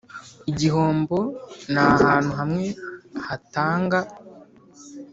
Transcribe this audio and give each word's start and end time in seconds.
igihombo 0.51 1.17
ni 1.71 1.79
ahantu 1.89 2.31
hamwe 2.39 2.65
hatanga 3.27 3.99